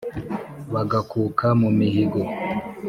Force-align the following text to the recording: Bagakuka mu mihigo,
Bagakuka 0.73 1.47
mu 1.61 1.69
mihigo, 1.77 2.21